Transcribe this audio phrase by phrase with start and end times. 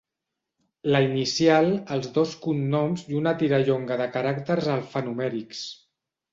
[0.95, 5.65] La inicial, els dos cognoms i una tirallonga de caràcters alfanumèrics.